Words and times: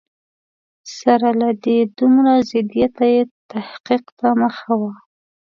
سره 0.99 1.29
له 1.41 1.49
دې 1.63 1.77
دومره 1.97 2.33
ضدیته 2.51 3.05
یې 3.13 3.23
تحقیق 3.51 4.03
ته 4.19 4.27
مخه 4.41 4.71
وه. 4.81 4.93